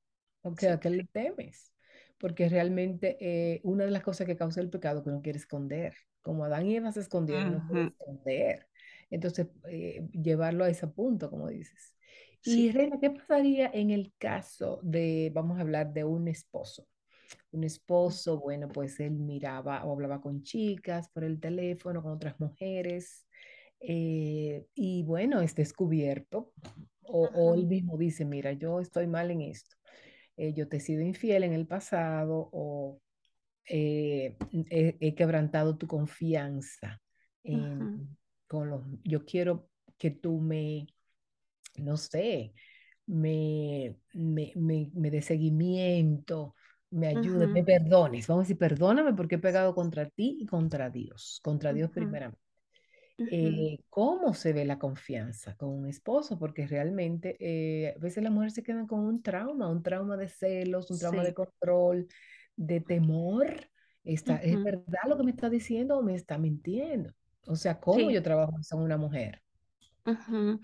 ¿O 0.42 0.50
Sí. 0.56 0.72
¿A 0.72 0.80
qué 0.80 0.90
le 0.90 1.04
temes? 1.04 1.72
Porque 2.18 2.48
realmente 2.48 3.16
eh, 3.20 3.60
una 3.64 3.84
de 3.84 3.90
las 3.90 4.02
cosas 4.02 4.26
que 4.26 4.36
causa 4.36 4.60
el 4.60 4.70
pecado 4.70 4.98
es 4.98 5.04
que 5.04 5.10
uno 5.10 5.22
quiere 5.22 5.38
esconder. 5.38 5.94
Como 6.22 6.44
Adán 6.44 6.66
y 6.66 6.76
Eva 6.76 6.92
se 6.92 7.00
escondieron, 7.00 7.60
quiere 7.62 7.82
Ujú, 7.82 7.92
esconder. 7.98 8.68
Entonces, 9.10 9.48
eh, 9.68 10.06
llevarlo 10.12 10.64
a 10.64 10.68
ese 10.68 10.86
punto, 10.86 11.30
como 11.30 11.48
dices. 11.48 11.94
Y. 12.44 12.70
Reina, 12.70 12.98
¿qué 13.00 13.10
pasaría 13.10 13.70
en 13.72 13.90
el 13.90 14.12
caso 14.18 14.80
de, 14.82 15.32
vamos 15.34 15.58
a 15.58 15.62
hablar 15.62 15.92
de 15.92 16.04
un 16.04 16.28
esposo? 16.28 16.86
Un 17.50 17.64
esposo, 17.64 18.38
bueno, 18.38 18.68
pues 18.68 19.00
él 19.00 19.12
miraba 19.12 19.84
o 19.84 19.92
hablaba 19.92 20.20
con 20.20 20.42
chicas 20.42 21.08
por 21.08 21.24
el 21.24 21.40
teléfono, 21.40 22.02
con 22.02 22.12
otras 22.12 22.38
mujeres, 22.38 23.26
eh, 23.80 24.66
y 24.74 25.02
bueno, 25.02 25.40
es 25.40 25.54
descubierto, 25.54 26.52
o, 27.02 27.28
o 27.34 27.54
él 27.54 27.66
mismo 27.66 27.96
dice, 27.96 28.24
mira, 28.24 28.52
yo 28.52 28.80
estoy 28.80 29.06
mal 29.06 29.30
en 29.30 29.42
esto, 29.42 29.76
eh, 30.36 30.52
yo 30.52 30.68
te 30.68 30.76
he 30.76 30.80
sido 30.80 31.02
infiel 31.02 31.44
en 31.44 31.52
el 31.52 31.66
pasado, 31.66 32.48
o 32.52 33.00
eh, 33.68 34.36
he, 34.70 34.96
he 35.00 35.14
quebrantado 35.14 35.76
tu 35.76 35.86
confianza 35.86 37.00
en, 37.42 38.16
con 38.46 38.70
los, 38.70 38.82
yo 39.04 39.24
quiero 39.24 39.68
que 39.98 40.10
tú 40.10 40.40
me, 40.40 40.86
no 41.78 41.96
sé, 41.96 42.54
me, 43.06 43.96
me, 44.14 44.52
me, 44.56 44.90
me 44.94 45.10
dé 45.10 45.22
seguimiento, 45.22 46.54
me 46.90 47.08
ayude, 47.08 47.48
me 47.52 47.62
ujú, 47.62 47.64
perdones. 47.64 48.26
Vamos 48.28 48.42
a 48.42 48.44
decir, 48.44 48.58
perdóname 48.58 49.14
porque 49.14 49.36
he 49.36 49.38
pegado 49.38 49.74
contra 49.74 50.08
ti 50.10 50.38
y 50.40 50.46
contra 50.46 50.90
Dios, 50.90 51.40
contra 51.42 51.72
Dios 51.72 51.90
ujú, 51.90 51.92
primeramente. 51.92 52.40
ujú. 53.18 53.68
Eh, 53.68 53.78
¿cómo 53.90 54.34
se 54.34 54.52
ve 54.52 54.64
la 54.64 54.78
confianza 54.78 55.56
con 55.56 55.70
un 55.70 55.86
esposo? 55.88 56.38
Porque 56.38 56.66
realmente 56.66 57.36
eh, 57.40 57.94
a 57.96 57.98
veces 57.98 58.22
las 58.22 58.32
mujeres 58.32 58.54
se 58.54 58.62
quedan 58.62 58.86
con 58.86 59.00
un 59.00 59.22
trauma, 59.22 59.68
un 59.68 59.82
trauma 59.82 60.16
de 60.16 60.28
celos, 60.28 60.90
un 60.90 60.98
trauma 60.98 61.24
de 61.24 61.34
Sí. 61.34 61.34
control, 61.34 62.08
de 62.56 62.80
temor. 62.80 63.68
Está, 64.04 64.36
¿es 64.42 64.62
verdad 64.62 65.00
lo 65.08 65.16
que 65.16 65.24
me 65.24 65.30
está 65.32 65.50
diciendo 65.50 65.98
o 65.98 66.02
me 66.02 66.14
está 66.14 66.38
mintiendo? 66.38 67.12
O 67.46 67.56
sea, 67.56 67.80
¿cómo 67.80 68.10
Sí. 68.10 68.12
yo 68.12 68.22
trabajo 68.22 68.52
con 68.70 68.82
una 68.82 68.96
mujer? 68.98 69.42
ujú. 70.04 70.60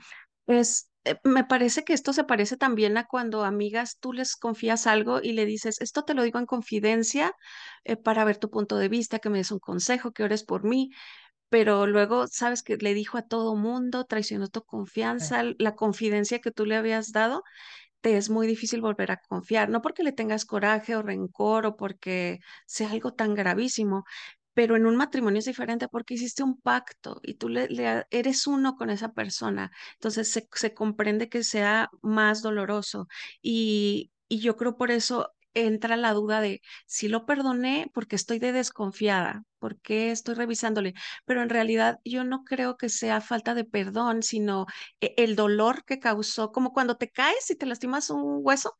eh, 1.04 1.16
me 1.24 1.44
parece 1.44 1.84
que 1.84 1.92
esto 1.94 2.12
se 2.12 2.24
parece 2.24 2.56
también 2.56 2.96
a 2.96 3.06
cuando 3.06 3.44
amigas 3.44 3.98
tú 4.00 4.12
les 4.12 4.36
confías 4.36 4.86
algo 4.86 5.20
y 5.22 5.32
le 5.32 5.46
dices, 5.46 5.80
esto 5.80 6.04
te 6.04 6.14
lo 6.14 6.22
digo 6.22 6.38
en 6.38 6.46
confidencia 6.46 7.34
eh, 7.84 7.96
para 7.96 8.24
ver 8.24 8.38
tu 8.38 8.50
punto 8.50 8.76
de 8.78 8.88
vista, 8.88 9.18
que 9.18 9.30
me 9.30 9.38
des 9.38 9.50
un 9.52 9.58
consejo, 9.60 10.12
que 10.12 10.24
ores 10.24 10.44
por 10.44 10.64
mí, 10.64 10.90
pero 11.50 11.86
luego 11.88 12.26
sabes 12.28 12.62
que 12.64 12.76
le 12.78 12.94
dijo 12.94 13.18
a 13.18 13.22
todo 13.28 13.56
mundo, 13.56 14.04
traicionó 14.06 14.48
tu 14.48 14.62
confianza, 14.64 15.44
la 15.58 15.76
confidencia 15.76 16.40
que 16.40 16.52
tú 16.52 16.66
le 16.66 16.76
habías 16.76 17.12
dado 17.12 17.42
te 18.00 18.16
es 18.16 18.30
muy 18.30 18.46
difícil 18.46 18.80
volver 18.80 19.12
a 19.12 19.18
confiar, 19.18 19.68
no 19.70 19.80
porque 19.82 20.02
le 20.02 20.12
tengas 20.12 20.44
coraje 20.44 20.96
o 20.96 21.02
rencor 21.02 21.66
o 21.66 21.76
porque 21.76 22.38
sea 22.66 22.90
algo 22.90 23.12
tan 23.14 23.34
gravísimo, 23.34 24.04
pero 24.54 24.76
en 24.76 24.86
un 24.86 24.96
matrimonio 24.96 25.38
es 25.40 25.44
diferente 25.46 25.88
porque 25.88 26.14
hiciste 26.14 26.42
un 26.42 26.60
pacto 26.60 27.20
y 27.22 27.34
tú 27.34 27.48
le, 27.48 27.68
eres 28.10 28.46
uno 28.46 28.76
con 28.76 28.90
esa 28.90 29.12
persona, 29.12 29.70
entonces 29.94 30.30
se, 30.30 30.48
se 30.54 30.74
comprende 30.74 31.28
que 31.28 31.44
sea 31.44 31.90
más 32.02 32.42
doloroso. 32.42 33.08
Y, 33.40 34.12
y 34.28 34.40
yo 34.40 34.56
creo 34.56 34.76
por 34.76 34.90
eso 34.90 35.32
entra 35.54 35.96
la 35.96 36.12
duda 36.14 36.40
de 36.40 36.62
si 36.86 37.08
lo 37.08 37.26
perdoné 37.26 37.90
porque 37.92 38.16
estoy 38.16 38.38
de 38.38 38.52
desconfiada, 38.52 39.44
porque 39.58 40.10
estoy 40.10 40.34
revisándole, 40.34 40.94
pero 41.26 41.42
en 41.42 41.50
realidad 41.50 42.00
yo 42.04 42.24
no 42.24 42.44
creo 42.44 42.76
que 42.78 42.88
sea 42.88 43.20
falta 43.20 43.54
de 43.54 43.64
perdón, 43.64 44.22
sino 44.22 44.66
e- 45.00 45.14
el 45.18 45.36
dolor 45.36 45.84
que 45.84 45.98
causó, 45.98 46.52
como 46.52 46.72
cuando 46.72 46.96
te 46.96 47.10
caes 47.10 47.50
y 47.50 47.56
te 47.56 47.66
lastimas 47.66 48.10
un 48.10 48.40
hueso 48.42 48.78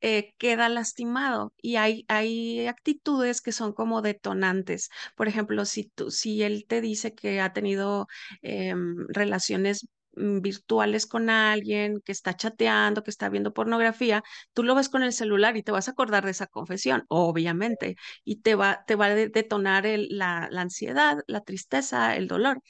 eh, 0.00 0.34
queda 0.38 0.68
lastimado 0.68 1.52
y 1.60 1.76
hay, 1.76 2.04
hay 2.08 2.66
actitudes 2.66 3.40
que 3.40 3.52
son 3.52 3.72
como 3.72 4.02
detonantes. 4.02 4.90
Por 5.16 5.28
ejemplo, 5.28 5.64
si, 5.64 5.84
tú, 5.84 6.10
si 6.10 6.42
él 6.42 6.66
te 6.68 6.80
dice 6.80 7.14
que 7.14 7.40
ha 7.40 7.52
tenido 7.52 8.06
em, 8.42 9.06
relaciones 9.08 9.86
mm, 10.16 10.40
virtuales 10.40 11.06
con 11.06 11.30
alguien, 11.30 12.00
que 12.04 12.12
está 12.12 12.34
chateando, 12.36 13.02
que 13.02 13.10
está 13.10 13.28
viendo 13.28 13.52
pornografía, 13.52 14.22
tú 14.52 14.62
lo 14.62 14.74
ves 14.74 14.88
con 14.88 15.02
el 15.02 15.12
celular 15.12 15.56
y 15.56 15.62
te 15.62 15.72
vas 15.72 15.88
a 15.88 15.92
acordar 15.92 16.24
de 16.24 16.30
esa 16.32 16.46
confesión, 16.46 17.04
obviamente, 17.08 17.96
y 18.24 18.36
te 18.42 18.54
va, 18.54 18.84
te 18.86 18.94
va 18.96 19.06
a 19.06 19.14
de- 19.14 19.28
detonar 19.28 19.84
la, 19.86 20.48
la 20.50 20.60
ansiedad, 20.62 21.18
la 21.26 21.40
tristeza, 21.42 22.16
el 22.16 22.28
dolor. 22.28 22.60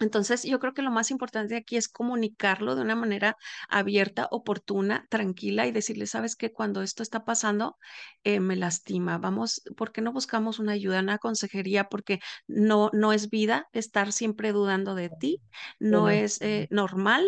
Entonces, 0.00 0.44
yo 0.44 0.58
creo 0.60 0.74
que 0.74 0.82
lo 0.82 0.90
más 0.92 1.10
importante 1.10 1.56
aquí 1.56 1.76
es 1.76 1.88
comunicarlo 1.88 2.76
de 2.76 2.82
una 2.82 2.94
manera 2.96 3.36
abierta, 3.68 4.28
oportuna, 4.30 5.06
tranquila 5.10 5.66
y 5.66 5.72
decirle, 5.72 6.06
sabes 6.06 6.36
que 6.36 6.52
cuando 6.52 6.82
esto 6.82 7.02
está 7.02 7.24
pasando, 7.24 7.76
eh, 8.24 8.40
me 8.40 8.56
lastima. 8.56 9.18
Vamos, 9.18 9.62
¿por 9.76 9.92
qué 9.92 10.00
no 10.00 10.12
buscamos 10.12 10.58
una 10.58 10.72
ayuda, 10.72 11.00
una 11.00 11.18
consejería? 11.18 11.88
Porque 11.88 12.20
no, 12.46 12.90
no 12.92 13.12
es 13.12 13.30
vida 13.30 13.66
estar 13.72 14.12
siempre 14.12 14.52
dudando 14.52 14.94
de 14.94 15.10
ti, 15.10 15.42
no 15.78 16.08
es 16.10 16.40
eh, 16.42 16.68
normal. 16.70 17.26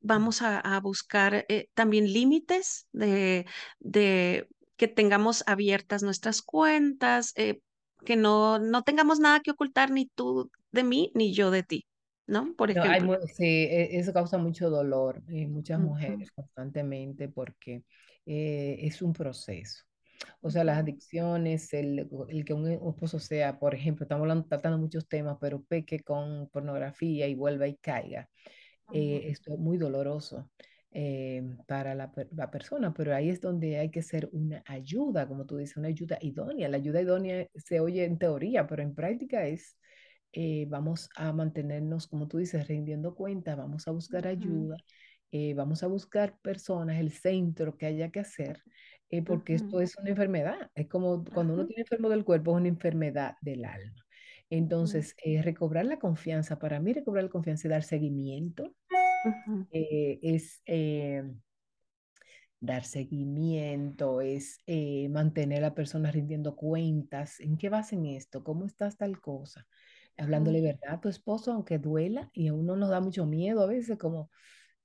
Vamos 0.00 0.42
a, 0.42 0.58
a 0.60 0.80
buscar 0.80 1.44
eh, 1.48 1.68
también 1.74 2.12
límites 2.12 2.86
de, 2.92 3.46
de 3.80 4.48
que 4.76 4.88
tengamos 4.88 5.42
abiertas 5.46 6.02
nuestras 6.02 6.42
cuentas, 6.42 7.32
que 8.04 8.16
no, 8.16 8.58
no 8.58 8.82
tengamos 8.82 9.20
nada 9.20 9.40
que 9.40 9.50
ocultar 9.52 9.90
ni 9.90 10.06
tú 10.06 10.50
de 10.72 10.84
mí 10.84 11.10
ni 11.14 11.34
yo 11.34 11.50
de 11.50 11.62
ti. 11.64 11.87
¿No? 12.28 12.54
Por 12.56 12.70
no, 12.74 12.84
hay 12.84 13.00
ejemplo. 13.00 13.18
sí, 13.36 13.44
e- 13.44 13.98
eso 13.98 14.12
causa 14.12 14.38
mucho 14.38 14.70
dolor 14.70 15.22
en 15.28 15.52
muchas 15.52 15.80
mujeres 15.80 16.30
constantemente 16.32 17.28
porque 17.28 17.84
eh, 18.26 18.76
es 18.82 19.02
un 19.02 19.12
proceso. 19.12 19.84
O 20.42 20.50
sea, 20.50 20.64
las 20.64 20.78
adicciones, 20.78 21.72
el, 21.74 22.08
el 22.28 22.44
que 22.44 22.54
un 22.54 22.68
esposo 22.70 23.18
sea, 23.20 23.58
por 23.58 23.74
ejemplo, 23.74 24.04
estamos 24.04 24.22
hablando, 24.24 24.46
tratando 24.48 24.78
muchos 24.78 25.08
temas, 25.08 25.38
pero 25.40 25.62
peque 25.64 26.00
con 26.02 26.48
pornografía 26.50 27.28
y 27.28 27.34
vuelva 27.36 27.68
y 27.68 27.76
caiga. 27.78 28.28
eh, 28.90 29.22
esto 29.26 29.54
es 29.54 29.58
muy 29.60 29.78
doloroso 29.78 30.50
eh, 30.92 31.42
para 31.66 31.94
la, 31.94 32.12
la 32.32 32.50
persona, 32.50 32.94
pero 32.94 33.14
ahí 33.14 33.28
es 33.30 33.40
donde 33.40 33.78
hay 33.78 33.90
que 33.90 34.02
ser 34.02 34.28
una 34.32 34.62
ayuda, 34.66 35.28
como 35.28 35.46
tú 35.46 35.56
dices, 35.58 35.76
una 35.76 35.88
ayuda 35.88 36.18
idónea. 36.22 36.68
La 36.68 36.78
ayuda 36.78 37.02
idónea 37.02 37.46
se 37.54 37.80
oye 37.80 38.04
en 38.04 38.18
teoría, 38.18 38.66
pero 38.66 38.82
en 38.82 38.94
práctica 38.94 39.46
es, 39.46 39.77
eh, 40.32 40.66
vamos 40.68 41.10
a 41.16 41.32
mantenernos, 41.32 42.06
como 42.08 42.28
tú 42.28 42.38
dices, 42.38 42.68
rindiendo 42.68 43.14
cuenta, 43.14 43.56
vamos 43.56 43.88
a 43.88 43.92
buscar 43.92 44.26
ayuda, 44.26 44.76
eh, 45.32 45.54
vamos 45.54 45.82
a 45.82 45.86
buscar 45.88 46.38
personas, 46.40 46.98
el 47.00 47.12
centro 47.12 47.76
que 47.76 47.86
haya 47.86 48.10
que 48.10 48.20
hacer. 48.20 48.62
eh, 49.10 49.22
porque 49.22 49.54
ujú, 49.54 49.54
esto 49.54 49.80
es 49.80 49.96
una 49.98 50.10
enfermedad, 50.10 50.70
es 50.74 50.86
como 50.88 51.24
cuando 51.32 51.54
uno 51.54 51.64
ujú, 51.64 51.66
tiene 51.66 51.82
enfermo 51.82 52.08
del 52.10 52.24
cuerpo, 52.24 52.52
es 52.52 52.58
una 52.60 52.68
enfermedad 52.68 53.36
del 53.40 53.64
alma. 53.64 54.06
ujú, 54.82 55.02
Entonces, 55.02 55.14
eh, 55.24 55.42
recobrar 55.42 55.86
la 55.86 55.98
confianza, 55.98 56.58
para 56.58 56.80
mí 56.80 56.92
recobrar 56.92 57.24
la 57.24 57.30
confianza 57.30 57.66
y 57.68 57.70
dar 57.70 57.82
seguimiento 57.84 58.74
eh, 59.70 60.18
es 60.22 60.62
eh, 60.66 61.24
dar 62.60 62.84
seguimiento, 62.84 64.20
es 64.20 64.58
eh, 64.66 65.08
mantener 65.08 65.58
a 65.58 65.68
la 65.68 65.74
persona 65.74 66.10
rindiendo 66.10 66.56
cuentas. 66.56 67.40
¿En 67.40 67.56
qué 67.58 67.68
vas 67.68 67.92
en 67.92 68.06
esto? 68.06 68.42
¿Cómo 68.44 68.64
estás 68.66 68.96
tal 68.96 69.20
cosa? 69.20 69.66
Hablándole 70.18 70.60
verdad 70.62 70.94
a 70.96 71.00
tu 71.00 71.08
esposo, 71.08 71.52
aunque 71.52 71.78
duela, 71.78 72.30
y 72.34 72.48
a 72.48 72.54
uno 72.54 72.76
nos 72.76 72.90
da 72.90 73.00
mucho 73.00 73.26
miedo 73.26 73.62
a 73.62 73.66
veces, 73.66 73.98
como 73.98 74.30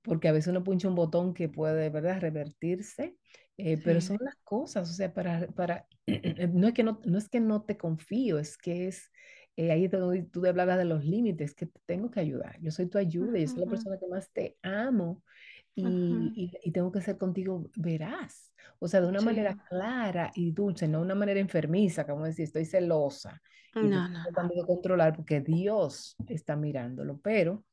porque 0.02 0.28
a 0.28 0.32
veces 0.32 0.48
uno 0.50 0.64
puncha 0.64 0.88
un 0.88 0.94
botón 0.96 1.34
que 1.34 1.48
puede, 1.48 1.90
¿verdad?, 1.90 2.20
revertirse, 2.20 3.18
eh, 3.58 3.78
pero 3.78 4.00
Sí. 4.00 4.08
son 4.08 4.18
las 4.20 4.36
cosas, 4.44 4.90
o 4.90 4.94
sea, 4.94 5.12
para, 5.14 5.48
para, 5.48 5.88
no 6.52 6.68
es 6.68 6.74
que 6.74 6.84
no, 6.84 7.00
no 7.06 7.18
es 7.18 7.28
que 7.28 7.40
no 7.40 7.64
te 7.64 7.78
confío, 7.78 8.38
es 8.38 8.58
que 8.58 8.88
es, 8.88 9.10
eh, 9.56 9.72
ahí 9.72 9.88
donde 9.88 10.24
tú 10.24 10.44
hablabas 10.46 10.78
de 10.78 10.84
los 10.86 11.04
límites, 11.04 11.54
que 11.54 11.66
te 11.66 11.80
tengo 11.86 12.10
que 12.10 12.20
ayudar, 12.20 12.58
yo 12.60 12.70
soy 12.72 12.86
tu 12.88 12.98
ayuda, 12.98 13.38
yo 13.38 13.48
soy 13.48 13.62
la 13.64 13.68
persona 13.70 13.98
que 13.98 14.06
más 14.08 14.32
te 14.32 14.58
amo 14.62 15.22
y, 15.74 16.32
y, 16.36 16.68
y 16.68 16.72
tengo 16.72 16.92
que 16.92 17.00
ser 17.02 17.18
contigo 17.18 17.70
veraz, 17.76 18.52
o 18.78 18.88
sea, 18.88 19.00
de 19.00 19.08
una 19.08 19.20
Sí. 19.20 19.26
manera 19.26 19.56
clara 19.68 20.30
y 20.34 20.52
dulce, 20.52 20.88
no 20.88 20.98
de 20.98 21.04
una 21.04 21.14
manera 21.16 21.40
enfermiza, 21.40 22.06
como 22.06 22.24
decir, 22.24 22.44
estoy 22.44 22.64
celosa 22.64 23.42
y 23.80 23.90
te 23.90 23.96
No, 23.96 23.98
estoy 23.98 24.08
no, 24.08 24.26
no. 24.30 24.30
tratando 24.34 24.54
de 24.54 24.66
controlar 24.66 25.16
porque 25.16 25.40
Dios 25.40 26.16
está 26.28 26.56
mirándolo, 26.56 27.18
pero 27.20 27.64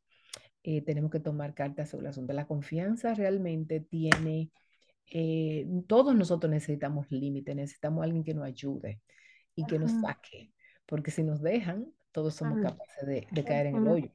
eh, 0.64 0.82
tenemos 0.84 1.12
que 1.12 1.20
tomar 1.20 1.54
cartas 1.54 1.90
sobre 1.90 2.06
el 2.06 2.10
asunto. 2.12 2.34
La 2.34 2.48
confianza 2.48 3.14
realmente 3.14 3.80
tiene, 3.82 4.52
eh, 5.12 5.68
todos 5.88 6.16
nosotros 6.16 6.52
necesitamos 6.52 7.08
límites, 7.12 7.56
necesitamos 7.56 8.04
alguien 8.04 8.24
que 8.24 8.34
nos 8.34 8.46
ayude 8.46 9.02
y 9.56 9.68
que 9.68 9.80
nos 9.80 9.94
saque, 9.94 10.54
porque 10.86 11.12
si 11.12 11.24
nos 11.24 11.42
dejan, 11.42 11.88
todos 12.12 12.36
somos 12.36 12.60
capaces 12.60 13.08
de, 13.08 13.28
de 13.32 13.46
caer 13.46 13.68
en 13.68 13.78
el 13.78 13.88
hoyo, 13.88 14.12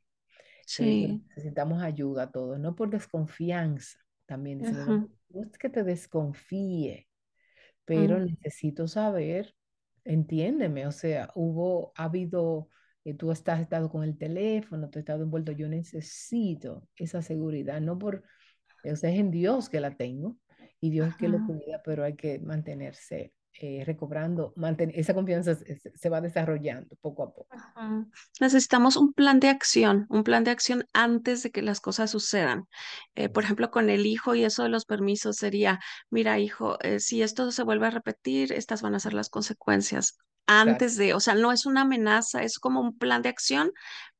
Sí. 0.67 1.23
necesitamos 1.37 1.83
ayuda 1.83 2.31
todos, 2.31 2.59
no 2.59 2.75
por 2.75 2.91
desconfianza, 2.91 3.99
también 4.27 4.65
no, 4.71 5.01
es 5.35 5.59
que 5.59 5.69
te 5.71 5.85
desconfíe, 5.85 7.09
pero 7.85 8.21
ujú, 8.21 8.37
necesito 8.43 8.89
saber, 8.89 9.55
entiéndeme, 10.05 10.87
o 10.87 10.93
sea, 10.93 11.31
hubo, 11.35 11.93
ha 11.97 12.05
habido, 12.05 12.69
eh, 13.05 13.15
tú 13.15 13.33
estás 13.33 13.61
estado 13.61 13.91
con 13.91 14.05
el 14.05 14.19
teléfono, 14.19 14.91
tú 14.91 14.99
has 14.99 15.03
estado 15.03 15.23
envuelto, 15.25 15.53
yo 15.53 15.69
necesito 15.69 16.89
esa 16.97 17.23
seguridad, 17.23 17.81
no 17.81 17.99
por, 17.99 18.25
o 18.85 18.97
sea, 18.97 19.11
es 19.11 19.19
en 19.21 19.31
Dios 19.31 19.69
que 19.69 19.81
la 19.81 19.97
tengo 19.97 20.39
y 20.81 20.91
Dios 20.91 21.09
es 21.09 21.17
que 21.17 21.29
lo 21.29 21.43
cuida, 21.43 21.83
pero 21.85 22.05
hay 22.05 22.17
que 22.17 22.39
mantenerse 22.41 23.35
eh, 23.59 23.85
recobrando, 23.87 24.53
esa 24.93 25.15
confianza 25.15 25.55
se, 25.55 26.09
va 26.11 26.21
desarrollando 26.21 26.95
poco 27.01 27.23
a 27.23 27.33
poco. 27.33 27.57
Necesitamos 28.39 28.97
un 28.97 29.15
plan 29.15 29.41
de 29.41 29.49
acción, 29.49 30.07
un 30.11 30.25
plan 30.25 30.45
de 30.45 30.51
acción 30.51 30.85
antes 30.93 31.43
de 31.43 31.51
que 31.51 31.63
las 31.63 31.81
cosas 31.81 32.11
sucedan. 32.11 32.65
Eh, 33.15 33.31
por 33.31 33.45
ejemplo, 33.45 33.71
con 33.71 33.89
el 33.89 34.05
hijo 34.05 34.35
y 34.35 34.45
eso 34.45 34.65
de 34.65 34.69
los 34.69 34.85
permisos 34.85 35.37
sería, 35.37 35.81
mira, 36.11 36.39
hijo, 36.39 36.79
eh, 36.83 37.01
si 37.01 37.23
esto 37.23 37.51
se 37.51 37.63
vuelve 37.63 37.87
a 37.87 37.91
repetir, 37.91 38.53
estas 38.53 38.83
van 38.83 38.95
a 38.95 39.01
ser 39.01 39.15
las 39.15 39.31
consecuencias. 39.31 40.19
Antes 40.47 40.97
de, 40.97 41.15
o 41.15 41.21
sea, 41.21 41.35
no 41.35 41.51
es 41.51 41.65
una 41.65 41.81
amenaza, 41.81 42.43
es 42.43 42.59
como 42.59 42.81
un 42.81 42.97
plan 42.97 43.23
de 43.23 43.31
acción 43.31 43.73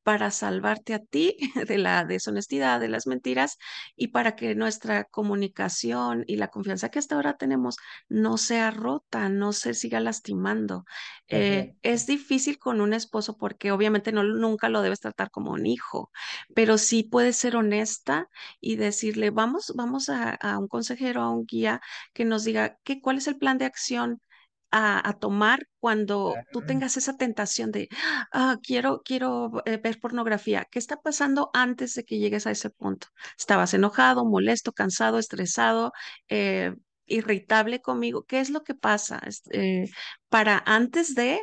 para 0.07 0.31
salvarte 0.31 0.93
a 0.93 0.99
ti 0.99 1.35
de 1.67 1.77
la 1.77 2.05
deshonestidad, 2.05 2.79
de 2.79 2.87
las 2.87 3.07
mentiras 3.07 3.57
y 3.97 4.07
para 4.09 4.35
que 4.37 4.55
nuestra 4.55 5.03
comunicación 5.03 6.23
y 6.27 6.37
la 6.37 6.47
confianza 6.47 6.87
que 6.89 6.99
hasta 6.99 7.15
ahora 7.15 7.35
tenemos 7.37 7.75
no 8.07 8.37
sea 8.37 8.71
rota, 8.71 9.27
no 9.27 9.51
se 9.51 9.73
siga 9.73 9.99
lastimando. 9.99 10.85
Eh, 11.27 11.73
es 11.81 12.07
difícil 12.07 12.57
con 12.57 12.79
un 12.79 12.93
esposo 12.93 13.37
porque 13.37 13.71
obviamente 13.73 14.13
no, 14.13 14.23
nunca 14.23 14.69
lo 14.69 14.81
debes 14.81 15.01
tratar 15.01 15.29
como 15.29 15.51
un 15.51 15.65
hijo, 15.65 16.09
pero 16.53 16.77
sí 16.77 17.03
puedes 17.03 17.35
ser 17.37 17.57
honesta 17.57 18.29
y 18.61 18.77
decirle, 18.77 19.29
vamos, 19.31 19.73
vamos 19.75 20.07
a, 20.09 20.31
a 20.35 20.57
un 20.57 20.67
consejero, 20.69 21.21
a 21.21 21.31
un 21.31 21.45
guía 21.45 21.81
que 22.13 22.23
nos 22.25 22.45
diga 22.45 22.77
qué, 22.85 23.01
cuál 23.01 23.17
es 23.17 23.27
el 23.27 23.37
plan 23.37 23.57
de 23.57 23.65
acción 23.65 24.21
a, 24.71 25.07
a 25.07 25.13
tomar 25.13 25.59
cuando 25.79 26.43
tú 26.51 26.63
tengas 26.63 26.97
esa 26.97 27.17
tentación 27.17 27.71
de, 27.71 27.89
ah, 28.31 28.57
quiero, 28.63 29.01
quiero 29.03 29.51
eh, 29.65 29.77
ver 29.77 29.99
pornografía. 29.99 30.65
¿Qué 30.71 30.79
está 30.79 30.97
pasando 31.01 31.49
antes 31.53 31.93
de 31.95 32.03
que 32.05 32.19
llegues 32.19 32.47
a 32.47 32.51
ese 32.51 32.69
punto? 32.69 33.07
¿Estabas 33.37 33.73
enojado, 33.73 34.25
molesto, 34.25 34.73
cansado, 34.73 35.19
estresado? 35.19 35.91
eh, 36.29 36.73
irritable 37.05 37.81
conmigo, 37.81 38.25
¿qué 38.25 38.39
es 38.41 38.49
lo 38.49 38.63
que 38.63 38.75
pasa? 38.75 39.19
Es- 39.25 39.43
eh, 39.51 39.85
para 40.29 40.61
antes 40.65 41.15
de 41.15 41.39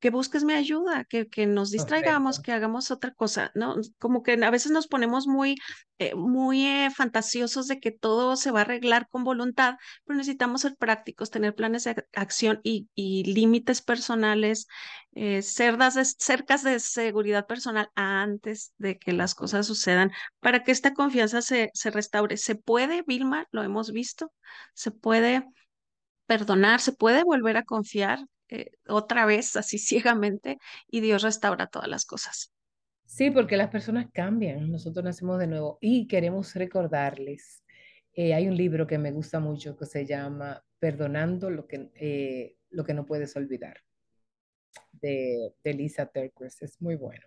que 0.00 0.10
busques 0.10 0.44
mi 0.44 0.52
ayuda, 0.54 1.04
que, 1.04 1.28
que 1.28 1.46
nos 1.46 1.70
distraigamos, 1.70 2.40
que 2.40 2.52
hagamos 2.52 2.90
otra 2.90 3.12
cosa, 3.14 3.50
¿no? 3.54 3.76
Como 3.98 4.22
que 4.22 4.32
a 4.44 4.50
veces 4.50 4.70
nos 4.72 4.86
ponemos 4.88 5.26
muy, 5.26 5.56
eh, 5.98 6.14
muy 6.14 6.66
eh, 6.66 6.90
fantasiosos 6.94 7.66
de 7.68 7.80
que 7.80 7.90
todo 7.90 8.36
se 8.36 8.50
va 8.50 8.60
a 8.60 8.62
arreglar 8.62 9.08
con 9.08 9.24
voluntad, 9.24 9.74
pero 10.04 10.16
necesitamos 10.16 10.60
ser 10.62 10.76
prácticos, 10.76 11.30
tener 11.30 11.54
planes 11.54 11.84
de 11.84 11.96
ac- 11.96 12.06
acción 12.14 12.60
y, 12.62 12.88
y 12.94 13.24
límites 13.24 13.82
personales, 13.82 14.66
eh, 15.14 15.42
cerdas 15.42 15.94
de, 15.94 16.04
cercas 16.04 16.62
de 16.62 16.78
seguridad 16.80 17.46
personal 17.46 17.90
antes 17.94 18.72
de 18.78 18.98
que 18.98 19.12
las 19.12 19.34
cosas 19.34 19.66
sucedan, 19.66 20.12
para 20.40 20.62
que 20.64 20.72
esta 20.72 20.94
confianza 20.94 21.42
se, 21.42 21.70
se 21.74 21.90
restaure. 21.90 22.36
¿Se 22.36 22.54
puede, 22.54 23.02
Vilma? 23.06 23.46
Lo 23.50 23.62
hemos 23.62 23.92
visto. 23.92 24.32
Se 24.74 24.90
puede 24.90 25.44
perdonar, 26.26 26.80
se 26.80 26.92
puede 26.92 27.24
volver 27.24 27.56
a 27.56 27.64
confiar 27.64 28.20
eh, 28.48 28.72
otra 28.88 29.26
vez 29.26 29.56
así 29.56 29.78
ciegamente 29.78 30.58
y 30.88 31.00
Dios 31.00 31.22
restaura 31.22 31.66
todas 31.68 31.88
las 31.88 32.04
cosas. 32.06 32.52
Sí, 33.06 33.30
porque 33.30 33.56
las 33.56 33.70
personas 33.70 34.06
cambian, 34.12 34.70
nosotros 34.70 35.04
nacemos 35.04 35.38
de 35.40 35.46
nuevo 35.48 35.78
y 35.80 36.06
queremos 36.06 36.54
recordarles. 36.54 37.62
eh, 38.14 38.34
hay 38.34 38.48
un 38.48 38.56
libro 38.56 38.86
que 38.86 38.98
me 38.98 39.12
gusta 39.12 39.40
mucho 39.40 39.76
que 39.76 39.86
se 39.86 40.04
llama 40.06 40.62
Perdonando 40.78 41.50
lo 41.50 41.66
que, 41.66 41.90
eh, 41.94 42.56
lo 42.70 42.84
que 42.84 42.94
no 42.94 43.06
puedes 43.06 43.34
olvidar, 43.36 43.78
de, 44.92 45.54
de 45.64 45.72
Lisa 45.74 46.06
Terkers. 46.06 46.60
Es 46.62 46.80
muy 46.82 46.94
bueno. 46.96 47.26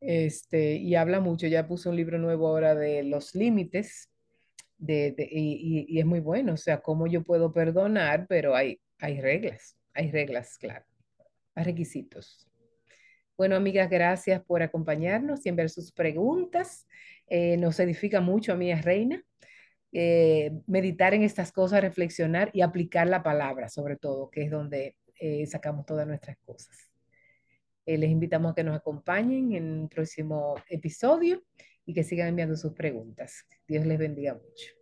Este, 0.00 0.76
y 0.76 0.94
habla 0.94 1.20
mucho, 1.20 1.46
ya 1.48 1.66
puso 1.66 1.90
un 1.90 1.96
libro 1.96 2.18
nuevo 2.18 2.46
ahora 2.48 2.74
de 2.74 3.02
los 3.02 3.34
límites, 3.34 4.10
de- 4.78 5.14
y, 5.32 5.86
y- 5.88 5.96
y 5.96 6.00
es 6.00 6.06
muy 6.06 6.20
bueno, 6.20 6.54
o 6.54 6.58
sea, 6.58 6.82
cómo 6.82 7.08
yo 7.08 7.24
puedo 7.24 7.54
perdonar, 7.54 8.26
pero 8.28 8.56
hay, 8.56 8.80
hay 9.00 9.20
reglas, 9.22 9.77
hay 9.98 10.12
reglas, 10.12 10.56
claro, 10.58 10.84
hay 11.56 11.64
requisitos. 11.64 12.48
Bueno, 13.36 13.56
amigas, 13.56 13.90
gracias 13.90 14.40
por 14.44 14.62
acompañarnos 14.62 15.44
y 15.44 15.48
enviar 15.48 15.70
sus 15.70 15.90
preguntas. 15.90 16.86
Eh, 17.26 17.56
nos 17.56 17.80
edifica 17.80 18.20
mucho 18.20 18.52
a 18.52 18.56
mí, 18.56 18.70
a 18.70 18.80
Reina, 18.80 19.24
eh, 19.90 20.52
meditar 20.68 21.14
en 21.14 21.24
estas 21.24 21.50
cosas, 21.50 21.80
reflexionar 21.80 22.50
y 22.52 22.60
aplicar 22.60 23.08
la 23.08 23.24
palabra, 23.24 23.68
sobre 23.68 23.96
todo, 23.96 24.30
que 24.30 24.42
es 24.42 24.50
donde 24.52 24.96
eh, 25.18 25.44
sacamos 25.46 25.84
todas 25.84 26.06
nuestras 26.06 26.38
cosas. 26.38 26.76
Les 27.84 28.10
invitamos 28.10 28.52
a 28.52 28.54
que 28.54 28.64
nos 28.64 28.76
acompañen 28.76 29.52
en 29.52 29.80
un 29.80 29.88
próximo 29.88 30.54
episodio 30.68 31.42
y 31.86 31.94
que 31.94 32.04
sigan 32.04 32.28
enviando 32.28 32.54
sus 32.54 32.74
preguntas. 32.74 33.46
Dios 33.66 33.86
les 33.86 33.98
bendiga 33.98 34.34
mucho. 34.34 34.77